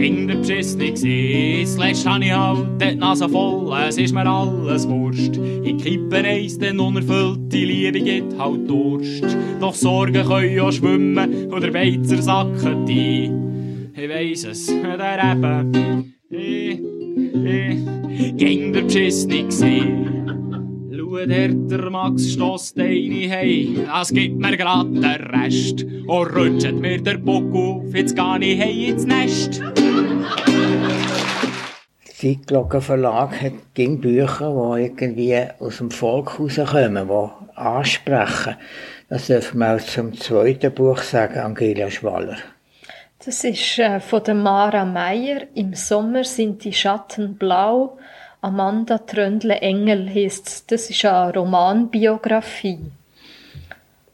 [0.00, 1.64] gäng der Beschissene gsi.
[1.66, 5.38] Zuletzt hab ich halt die Nase voll, es ist mir alles wurscht.
[5.64, 9.36] Ich kippe eins, denn unerfüllte Liebe gibt halt Durst.
[9.60, 13.92] Doch Sorgen können ja schwimmen und der Beizer sacken ein.
[13.94, 16.80] Ich weiss es, der eben, ich,
[18.18, 20.15] ich, gäng der Beschissene gsi.
[21.16, 25.82] Schau, der, der Max stosst eine hey, es gibt mir grad den Rest.
[25.82, 29.62] Und rutscht mir der Bock auf, jetzt geh ich hey ins Nest.
[32.04, 38.56] Zeitglocken Verlag hat ging Bücher, die irgendwie aus dem Volk rauskommen, die ansprechen.
[39.08, 42.36] Das dürfen wir auch zum zweiten Buch sagen, Angela Schwaller.
[43.24, 45.46] Das ist äh, von der Mara Meyer.
[45.54, 47.96] Im Sommer sind die Schatten blau.
[48.46, 52.78] Amanda Tröndle Engel heißt Das ist eine Romanbiografie.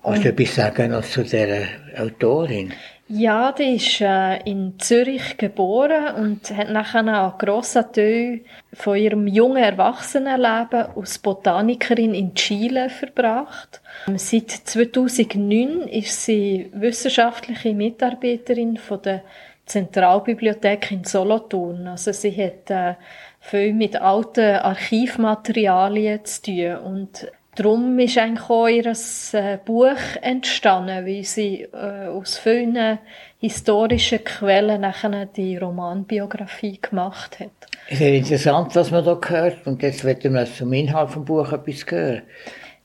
[0.03, 1.67] Kannst du etwas sagen noch zu dieser
[1.99, 2.73] Autorin?
[3.09, 8.41] Ja, die ist äh, in Zürich geboren und hat nachher einen grossen Teil
[8.73, 13.83] von ihrem jungen Erwachsenenleben als Botanikerin in Chile verbracht.
[14.17, 19.25] Seit 2009 ist sie wissenschaftliche Mitarbeiterin von der
[19.67, 21.87] Zentralbibliothek in Solothurn.
[21.87, 22.95] Also sie hat äh,
[23.43, 27.27] viel mit alten Archivmaterialien zu tun und
[27.57, 32.99] darum ist eigentlich auch ihr äh, Buch entstanden, weil sie äh, aus vielen
[33.39, 37.51] historischen Quellen nachher die Romanbiografie gemacht hat.
[37.91, 39.67] Sehr interessant, was man da hört.
[39.67, 42.23] Und jetzt werden wir zum Inhalt vom Buch etwas hören.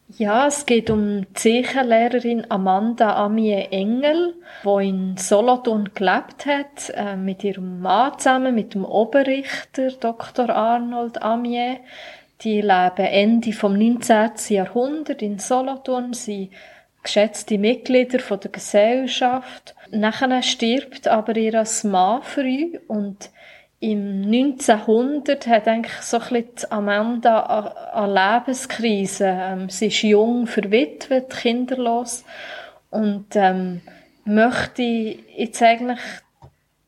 [0.10, 7.18] Ja, es geht um die Zeichenlehrerin Amanda Amie Engel, die in Solothurn gelebt hat, äh,
[7.18, 10.50] mit ihrem Mann zusammen, mit dem Oberrichter Dr.
[10.50, 11.80] Arnold Amie.
[12.42, 14.32] Die leben Ende vom 19.
[14.48, 16.52] Jahrhundert in Solothurn, sie
[17.04, 19.76] geschätzte Mitglieder von der Gesellschaft.
[19.92, 23.30] Nachher stirbt aber ihr Mann früh und
[23.80, 29.28] im 1900 hat eigentlich so ein bisschen Amanda eine Lebenskrise.
[29.28, 32.26] Ähm, sie ist jung, verwitwet, kinderlos
[32.90, 33.82] und ähm,
[34.26, 36.00] möchte jetzt eigentlich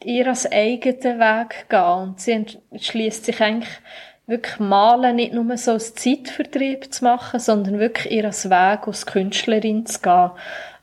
[0.03, 1.83] ihr als eigenen Weg gehen.
[1.83, 2.31] Und sie
[2.71, 3.69] entschließt sich eigentlich
[4.25, 9.05] wirklich Malen nicht nur so als Zeitvertrieb zu machen, sondern wirklich ihr als Weg als
[9.05, 10.31] Künstlerin zu gehen.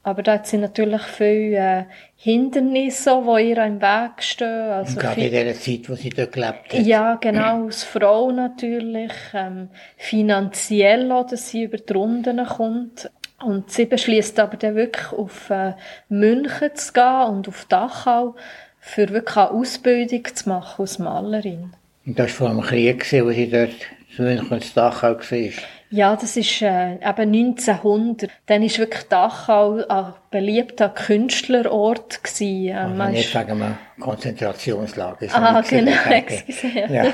[0.07, 4.71] Aber da sie natürlich viele äh, Hindernisse, die ihr im Weg stehen.
[4.71, 6.87] Also gerade in der Zeit, wo sie dort gelebt hat.
[6.87, 13.11] Ja, genau, als Frau natürlich, ähm, finanziell, dass sie über die Runden kommt.
[13.43, 15.73] Und sie beschließt aber dann wirklich auf äh,
[16.09, 18.37] München zu gehen und auf Dachau,
[18.79, 21.73] für wirklich eine Ausbildung zu machen als Malerin.
[22.07, 23.75] Und das war vor dem Krieg, wo sie dort
[24.15, 25.51] zu München und Dachau war?
[25.91, 28.31] Ja, das ist äh, eben 1900.
[28.47, 32.69] Dann ist wirklich Dachau ein beliebter Künstlerort gewesen.
[32.69, 35.27] Ähm, also nicht sagen wir Konzentrationslager.
[35.33, 37.05] Ah, genau, excuse, ja.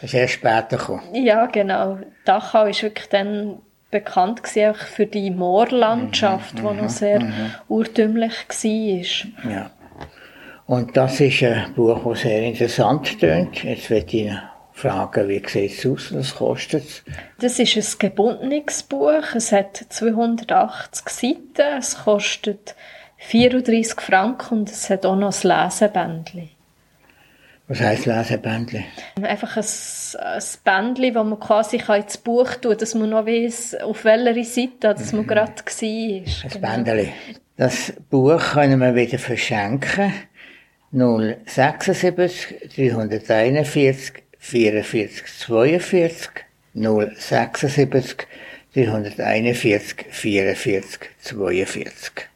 [0.00, 1.14] ist erst später gekommen.
[1.14, 1.98] Ja, genau.
[2.24, 3.58] Dachau ist wirklich dann
[3.90, 7.50] bekannt gewesen, auch für die Moorlandschaft, mhm, die noch mhm, sehr mhm.
[7.68, 9.50] urtümlich war.
[9.50, 9.70] Ja.
[10.66, 13.64] Und das ist ein Buch, das sehr interessant tönt.
[13.64, 14.30] Jetzt wird ich
[14.78, 17.02] fragen, wie sieht es aus, was kostet es?
[17.40, 22.74] Das ist ein gebundenes Buch, es hat 280 Seiten, es kostet
[23.18, 26.50] 34 Franken und es hat auch noch ein Lesebändchen.
[27.66, 28.84] Was heisst Lesebändchen?
[29.20, 29.64] Einfach ein,
[30.20, 34.44] ein Bändchen, das man quasi ins Buch tun kann, dass man noch weiss, auf welcher
[34.44, 35.26] Seite dass man mhm.
[35.26, 35.82] gerade war.
[35.82, 36.60] Ein genau.
[36.60, 37.12] Bändchen.
[37.56, 40.14] Das Buch können wir wieder verschenken.
[40.92, 48.26] 076 341 44 42 076
[48.72, 52.27] 341 44 42.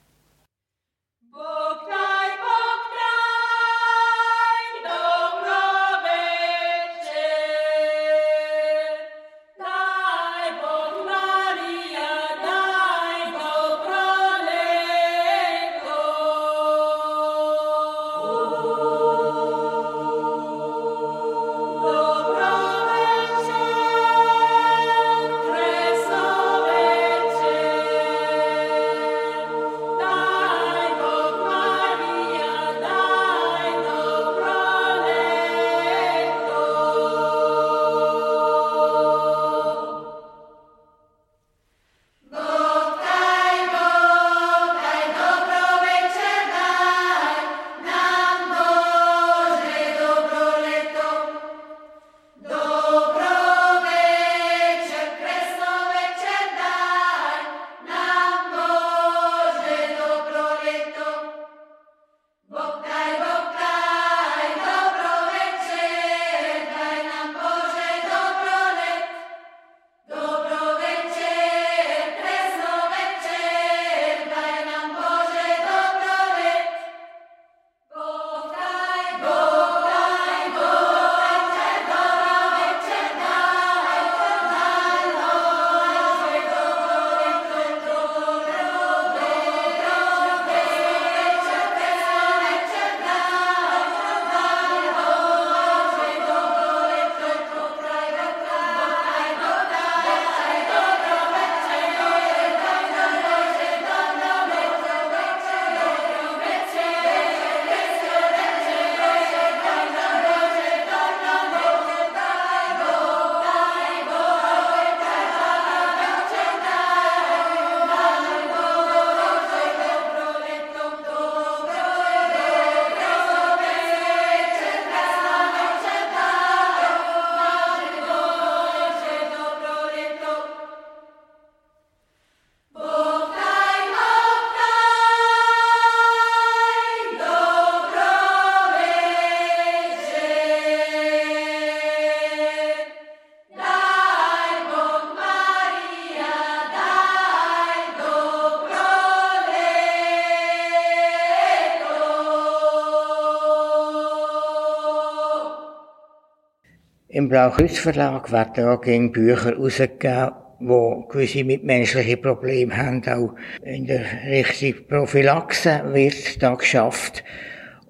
[157.32, 163.02] Im Blaukreuz Verlag werden auch Bücher rausgegeben, wo gewisse mitmenschliche Probleme haben.
[163.08, 167.24] Auch in der Richtung Prophylaxe wird da geschafft.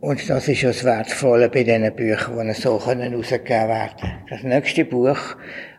[0.01, 4.26] Und das ist das Wertvolle bei diesen Büchern, die so herausgegeben werden können.
[4.30, 5.18] Das nächste Buch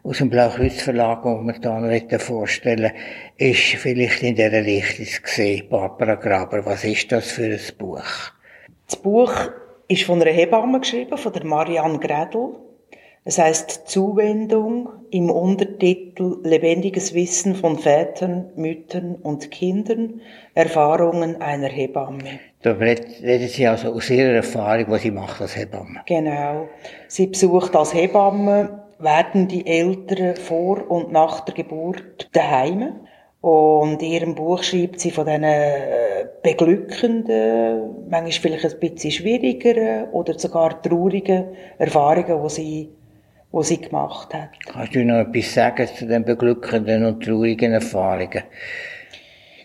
[0.03, 2.91] aus dem Blaukreuz Verlag, das wir hier vorstellen
[3.37, 5.69] ist vielleicht in dieser Richtung gesehen.
[5.69, 8.03] Barbara Graber, was ist das für ein Buch?
[8.87, 9.33] Das Buch
[9.87, 12.62] ist von einer Hebamme geschrieben, von der Marianne Gredl.
[13.25, 20.19] Es heißt Zuwendung im Untertitel Lebendiges Wissen von Vätern, Müttern und Kindern,
[20.55, 22.39] Erfahrungen einer Hebamme.
[22.63, 26.01] Da reden Sie also aus Ihrer Erfahrung, was sie macht als Hebamme.
[26.05, 26.67] Genau.
[27.07, 32.99] Sie besucht als Hebamme, werden die Eltern vor und nach der Geburt daheim.
[33.39, 40.09] Und in ihrem Buch schreibt sie von diesen äh, beglückenden, manchmal vielleicht ein bisschen schwierigeren
[40.11, 41.47] oder sogar traurigen
[41.77, 42.89] Erfahrungen, die sie,
[43.53, 44.49] die sie gemacht hat.
[44.65, 48.43] Kannst du noch etwas sagen zu den beglückenden und traurigen Erfahrungen?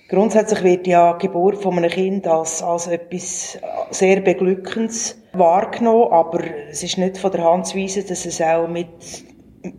[0.08, 3.58] Grundsätzlich wird ja die Geburt von einem Kind als, als etwas
[3.90, 8.68] sehr Beglückendes wahrgenommen, aber es ist nicht von der Hand zu weisen, dass es auch
[8.68, 8.88] mit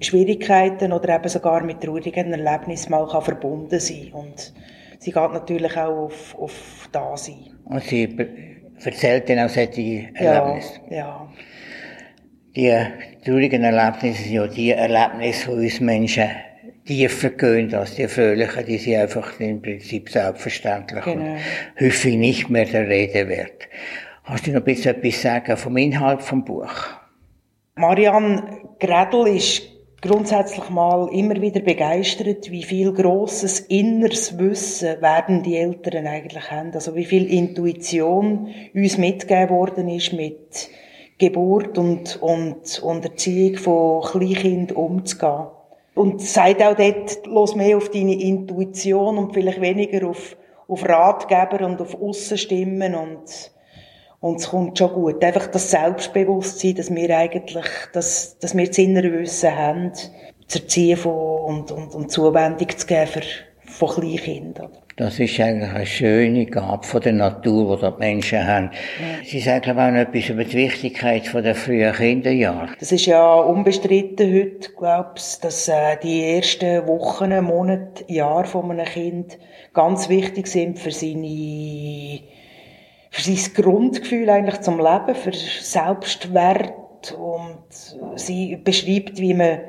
[0.02, 4.54] Schwierigkeiten oder eben sogar mit traurigen Erlebnissen mal kann verbunden sein Und
[5.00, 7.58] sie geht natürlich auch auf, auf da sein.
[7.66, 8.16] Und sie
[8.84, 10.80] erzählt dann auch solche Erlebnisse?
[10.92, 11.34] Ja, ja.
[12.60, 12.76] Die
[13.24, 16.30] traurigen Erlebnisse sind ja die Erlebnisse, die uns Menschen
[16.86, 21.24] tiefer gehen als die fröhlichen, die sind einfach im Prinzip selbstverständlich genau.
[21.24, 21.40] und
[21.80, 23.70] häufig nicht mehr der Rede wert.
[24.26, 26.74] Hast du noch ein bisschen etwas sagen vom Inhalt vom Buch?
[27.76, 28.44] Marianne
[28.78, 29.62] Gredl ist
[30.02, 36.74] grundsätzlich mal immer wieder begeistert, wie viel grosses inneres Wissen werden die Eltern eigentlich haben.
[36.74, 40.70] Also wie viel Intuition uns mitgegeben worden ist mit
[41.20, 45.48] Geburt und, und, und Erziehung von Kleinkindern umzugehen.
[45.94, 51.66] Und sagt auch dort, los mehr auf deine Intuition und vielleicht weniger auf, auf Ratgeber
[51.66, 53.52] und auf Aussenstimmen und,
[54.22, 55.24] und es kommt schon gut.
[55.24, 59.92] Einfach das Selbstbewusstsein, dass wir eigentlich, dass, dass wir das innere Wissen haben,
[60.48, 63.22] zu erziehen von, und, und, und Zuwendung zu geben für,
[63.66, 64.72] von Kleinkindern.
[65.00, 68.70] Das ist eigentlich eine schöne Gabe von der Natur, die die Menschen haben.
[69.00, 69.24] Ja.
[69.24, 72.72] Sie sagen, glaube ich, auch noch etwas über die Wichtigkeit der frühen Kinderjahre.
[72.82, 78.86] Das ist ja unbestritten heute, glaubst dass äh, die ersten Wochen, Monate, Jahre von einem
[78.86, 79.38] Kind
[79.74, 82.20] ganz wichtig sind für seine,
[83.10, 86.74] für sein Grundgefühl eigentlich zum Leben, für Selbstwert
[87.18, 89.60] und sie beschreibt, wie man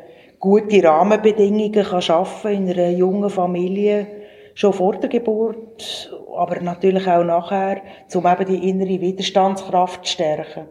[0.41, 4.20] gute Rahmenbedingungen kann schaffen in einer jungen Familie
[4.55, 7.83] schon vor der Geburt, aber natürlich auch nachher,
[8.15, 10.69] um eben die innere Widerstandskraft zu stärken.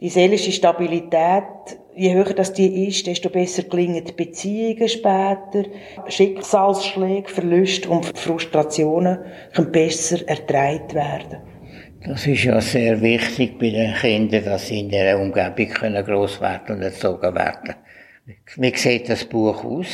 [0.00, 5.64] Die seelische Stabilität, je höher das die ist, desto besser gelingen die Beziehungen später.
[6.08, 9.18] Schicksalsschläge, Verluste und Frustrationen
[9.52, 11.40] können besser ertragen werden.
[12.06, 15.68] Das ist ja sehr wichtig bei den Kindern, dass sie in dieser Umgebung
[16.02, 17.74] gross werden und erzogen werden.
[18.56, 19.88] Wie sieht das Buch aus?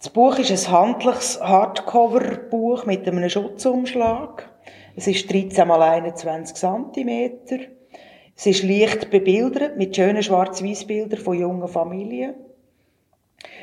[0.00, 4.48] Das Buch ist ein handliches Hardcover-Buch mit einem Schutzumschlag.
[4.94, 7.32] Es ist 13 mal 21 cm.
[8.36, 12.36] Es ist leicht bebildert mit schönen Schwarz-Weiß-Bildern von jungen Familien.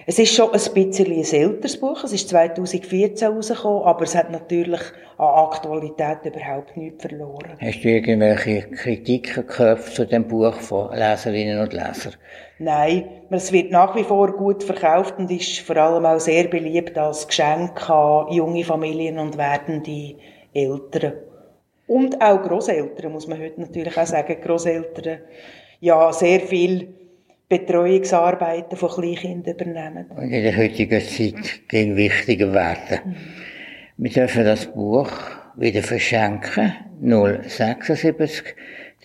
[0.08, 2.04] Es ist schon ein bisschen ein älteres Buch.
[2.04, 4.82] Es ist 2014 rausgekommen, aber es hat natürlich
[5.18, 7.58] an Aktualität überhaupt nichts verloren.
[7.60, 12.14] Hast du irgendwelche Kritiken gehört zu dem Buch von Leserinnen und Lesern?
[12.60, 16.96] Nein, es wird nach wie vor gut verkauft und ist vor allem auch sehr beliebt
[17.00, 20.18] als Geschenk an junge Familien und werdende
[20.54, 21.14] Eltern.
[21.88, 24.38] Und auch Großeltern, muss man heute natürlich auch sagen.
[24.40, 25.22] Großeltern,
[25.80, 26.94] ja, sehr viel
[27.48, 30.06] Betreuungsarbeiten von Kleinkindern übernehmen.
[30.12, 33.00] Und in der heutigen Zeit gehen wichtiger werden.
[33.06, 33.16] Mhm.
[33.98, 35.12] Wir dürfen das Buch
[35.56, 36.74] wieder verschenken.
[37.02, 38.56] 076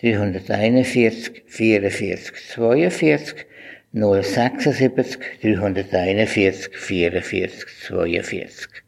[0.01, 3.45] 341 44 42
[3.93, 8.81] 076 341 44 42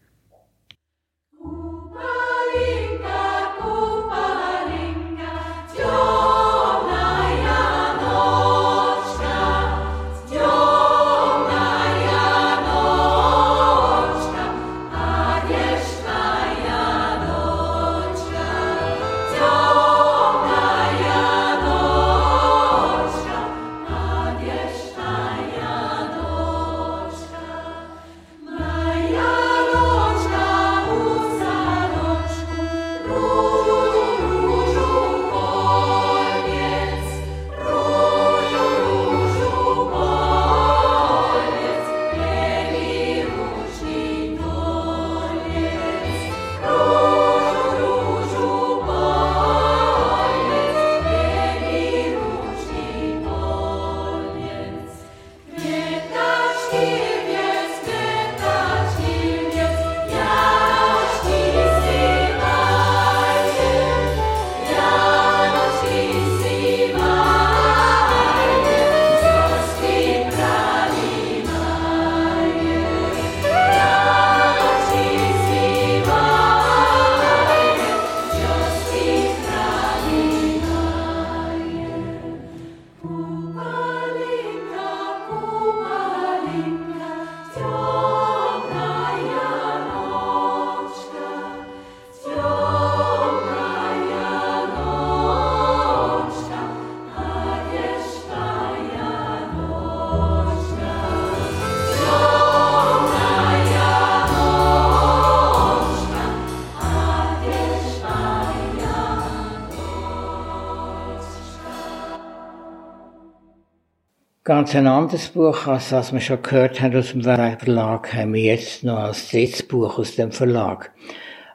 [114.45, 118.41] Ganz ein anderes Buch, als das wir schon gehört haben aus dem Verlag, haben wir
[118.41, 120.91] jetzt noch als drittes Buch aus dem Verlag.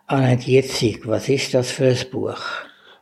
[0.07, 2.41] Alain Dietzig, was ist das für ein Buch?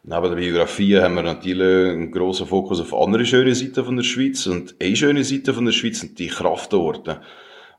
[0.02, 4.02] Neben der Biografie haben wir natürlich einen grossen Fokus auf andere schöne Seiten von der
[4.02, 4.48] Schweiz.
[4.48, 7.20] Und eine schöne Seite von der Schweiz sind die Kraftorte.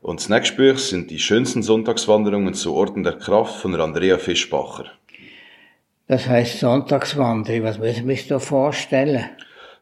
[0.00, 4.86] Und das nächste Buch sind die schönsten Sonntagswanderungen zu Orten der Kraft von Andrea Fischbacher.
[6.06, 9.26] Das heißt Sonntagswanderung, was müssen wir uns da vorstellen?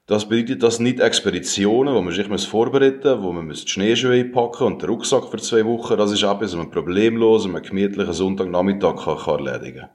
[0.08, 4.62] Das bedeutet, dass nicht Expeditionen, wo man sich vorbereiten muss, wo man die Schneeschuhe packen
[4.68, 8.12] und den Rucksack für zwei Wochen, das ist etwas, was man problemlos an einem gemütlichen
[8.12, 9.88] Sonntagnachmittag kann, kann erledigen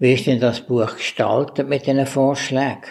[0.00, 2.82] Wie ist denn das Buch gestaltet mit diesen Vorschlägen?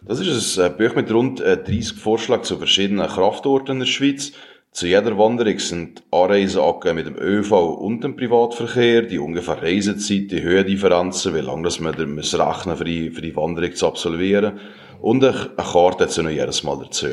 [0.00, 4.32] Das ist ein Buch mit rund 30 äh, Vorschlägen zu verschiedenen Kraftorten in der Schweiz.
[4.70, 6.62] Zu jeder Wanderung sind Anreisen
[6.94, 12.14] mit dem ÖV und dem Privatverkehr, die ungefähr Reisezeit, die Höhendifferenzen, wie lange das man
[12.14, 14.58] muss rechnen für die, für die Wanderung zu absolvieren.
[15.02, 17.08] Und eine Karte dazu noch jedes Mal dazu.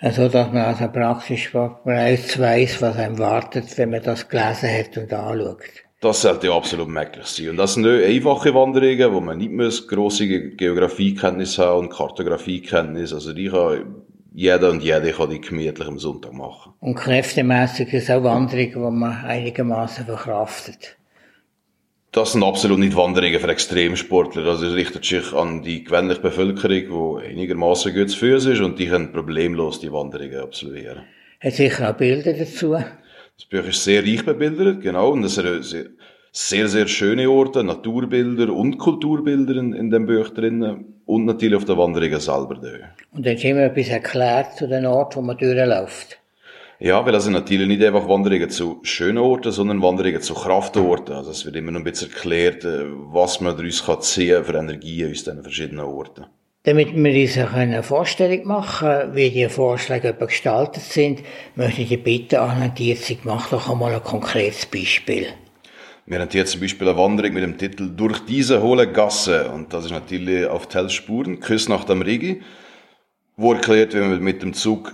[0.00, 4.96] Also, dass man also praktisch bereits weiss, was einem wartet, wenn man das gelesen hat
[4.96, 5.58] und anschaut.
[6.00, 7.50] Das sollte absolut möglich sein.
[7.50, 13.14] Und das sind nicht einfache Wanderungen, wo man nicht muss grosse Geografiekenntnisse haben und Kartografiekenntnisse.
[13.14, 13.94] Also die kann
[14.34, 16.72] jeder und jede kann die gemütlich am Sonntag machen.
[16.80, 20.96] Und kräftemässig ist auch Wanderungen, die man einigermaßen verkraftet.
[22.14, 24.44] Das sind absolut nicht Wanderungen für Extremsportler.
[24.44, 28.86] Das richtet sich an die gewöhnliche Bevölkerung, die einigermaßen gut zu Füßen ist und die
[28.86, 31.02] können problemlos die Wanderungen absolvieren.
[31.40, 32.74] Hat sicher auch Bilder dazu.
[32.74, 35.10] Das Buch ist sehr reich bebildert, genau.
[35.10, 35.90] Und es sind
[36.30, 40.94] sehr, sehr schöne Orte, Naturbilder und Kulturbilder in, in dem Buch drin.
[41.06, 42.60] Und natürlich auf der Wanderungen selber.
[43.10, 46.20] Und dann ist immer etwas erklärt zu den Ort, wo man durchläuft.
[46.84, 51.14] Ja, weil das sind natürlich nicht einfach Wanderungen zu schönen Orten, sondern Wanderungen zu Kraftorten.
[51.14, 54.52] Also es wird immer noch ein bisschen erklärt, äh, was man daraus kann ziehen für
[54.52, 56.26] Energien aus diesen verschiedenen Orten.
[56.64, 61.22] Damit wir uns eine Vorstellung machen wie die Vorschläge gestaltet sind,
[61.54, 65.28] möchte ich dich bitten, Anna Dierzig, mach doch einmal ein konkretes Beispiel.
[66.04, 69.48] Wir haben hier zum Beispiel eine Wanderung mit dem Titel Durch diese hohle Gasse.
[69.48, 72.42] Und das ist natürlich auf Tellspuren, Küss nach dem Rigi,
[73.38, 74.92] wo erklärt, wie man mit dem Zug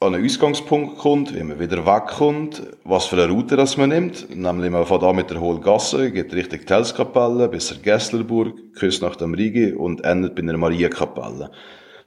[0.00, 4.28] an einen Ausgangspunkt kommt, wie man wieder wegkommt, was für eine Route das man nimmt.
[4.28, 9.16] Nämlich man fährt an mit der Hohlgasse, geht Richtung Telskapelle bis zur Gesslerburg, küsst nach
[9.16, 11.50] dem Rigi und endet bei einer Mariakapelle.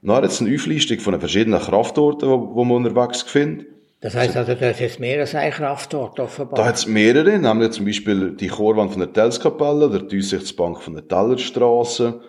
[0.04, 3.68] Dann jetzt eine Auflistung von den verschiedenen Kraftorten, wo, man unterwegs findet.
[4.02, 6.60] Das heisst also, da ist jetzt mehr als ein Kraftort offenbar?
[6.60, 10.94] Da hat es mehrere, nämlich zum Beispiel die Chorwand von der Telskapelle, der Aussichtsbank von
[10.94, 12.22] der Tellerstraße,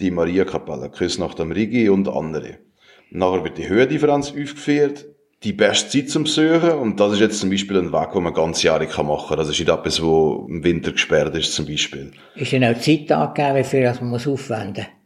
[0.00, 2.56] die Mariakapelle, Küss nach dem Rigi und andere.
[3.14, 5.06] Nachher wird die Höhendifferenz aufgeführt,
[5.44, 8.32] die beste Zeit zum Suchen, und das ist jetzt zum Beispiel ein Weg, den man
[8.32, 9.36] ganzjährig machen kann.
[9.36, 12.12] Das ist nicht etwas, wo im Winter gesperrt ist, zum Beispiel.
[12.36, 15.02] Ist denn auch Zeit angegeben, wie viel man muss aufwenden muss?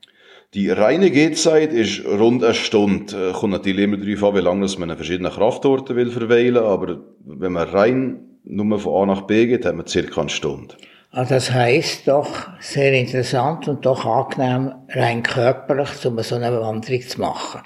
[0.54, 3.30] Die reine Gehzeit ist rund eine Stunde.
[3.30, 7.00] Äh, kommt natürlich immer darauf an, wie lange man an verschiedenen Kraftorten will verweilen, aber
[7.24, 10.76] wenn man rein nur von A nach B geht, hat man circa eine Stunde.
[11.10, 12.28] Also das heisst doch
[12.60, 17.62] sehr interessant und doch angenehm rein körperlich, um so eine Wanderung zu machen.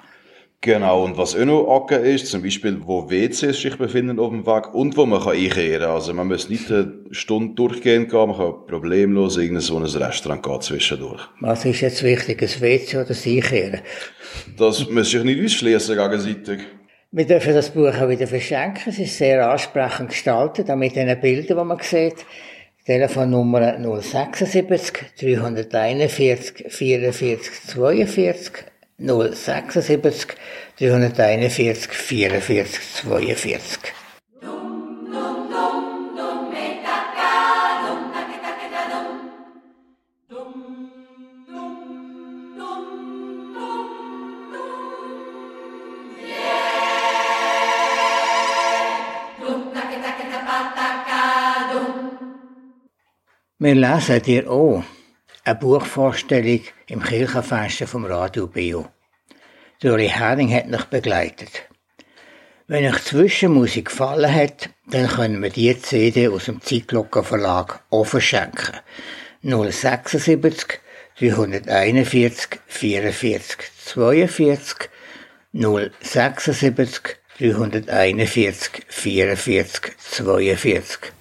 [0.62, 4.44] Genau, und was auch noch angegeben ist, zum Beispiel, wo WCs sich befinden auf dem
[4.44, 5.90] Weg und wo man kann einkehren kann.
[5.90, 10.42] Also man muss nicht eine Stunde durchgehen gehen, man kann problemlos in so ein Restaurant
[10.42, 11.22] gehen zwischendurch.
[11.40, 13.80] Was ist jetzt wichtig, ein WC oder das Einkehren?
[14.58, 16.60] Das muss sich nicht ausschließen gegenseitig.
[17.10, 18.82] Wir dürfen das Buch auch wieder verschenken.
[18.86, 22.26] Es ist sehr ansprechend gestaltet, auch mit den Bildern, die man sieht.
[22.84, 28.69] Telefonnummer 076 341 44 42
[29.00, 30.36] 076
[30.78, 33.94] 341 44 42.
[53.62, 54.82] Wir lesen dir auch
[55.44, 58.88] eine Buchvorstellung im Kirchenfenster vom Radio Bio.
[59.80, 61.62] Dori Hering hat mich begleitet.
[62.66, 68.04] Wenn euch Zwischenmusik gefallen hat, dann können wir die CD aus dem Zeitglocken Verlag auch
[68.04, 68.76] verschenken.
[69.42, 70.80] 076
[71.18, 74.90] 341 44 42
[75.52, 81.19] 076 341 44 42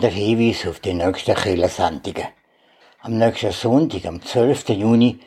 [0.00, 2.28] der Hinweis auf die nächsten Kirchensendungen.
[3.02, 4.70] Am nächsten Sonntag, am 12.
[4.70, 5.20] Juni,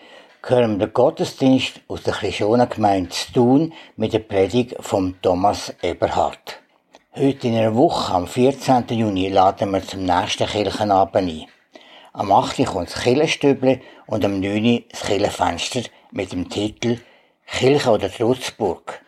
[0.43, 6.59] hören wir den Gottesdienst aus der Christianengemeinde Thun mit der Predigt von Thomas Eberhard.
[7.15, 8.85] Heute in einer Woche, am 14.
[8.89, 11.45] Juni, laden wir zum nächsten Kirchenabend ein.
[12.13, 12.65] Am 8.
[12.65, 14.85] kommt das Kirchenstüble und am 9.
[14.89, 16.99] das Kirchenfenster mit dem Titel
[17.45, 19.02] Kirche oder Trutzburg.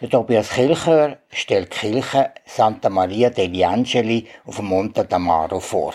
[0.00, 5.92] Der Tobias Kilchör stellt die Kirche Santa Maria degli Angeli auf dem Monte d'Amaro vor.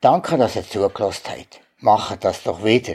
[0.00, 1.60] Danke, dass ihr zugelassen habt.
[1.80, 2.94] Macht das doch wieder.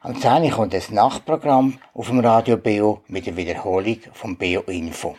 [0.00, 0.52] Am 10.
[0.52, 5.16] kommt das Nachtprogramm auf dem Radio BO mit der Wiederholung vom BO Info.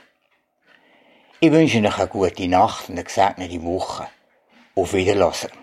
[1.41, 4.07] Ich wünsche euch eine gute Nacht und eine gesegnete Woche.
[4.74, 5.59] Auf Wiedersehen.